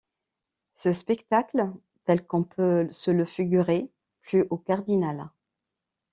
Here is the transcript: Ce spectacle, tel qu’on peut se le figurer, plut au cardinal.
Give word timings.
Ce 0.73 0.93
spectacle, 0.93 1.69
tel 2.05 2.25
qu’on 2.25 2.43
peut 2.43 2.87
se 2.89 3.11
le 3.11 3.23
figurer, 3.23 3.91
plut 4.23 4.47
au 4.49 4.57
cardinal. 4.57 5.29